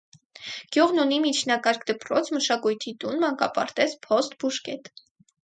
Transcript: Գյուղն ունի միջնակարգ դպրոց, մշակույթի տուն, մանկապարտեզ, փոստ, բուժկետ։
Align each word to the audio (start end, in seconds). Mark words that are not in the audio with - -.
Գյուղն 0.77 1.01
ունի 1.03 1.19
միջնակարգ 1.25 1.85
դպրոց, 1.91 2.31
մշակույթի 2.37 2.95
տուն, 3.05 3.21
մանկապարտեզ, 3.27 3.95
փոստ, 4.09 4.37
բուժկետ։ 4.47 4.93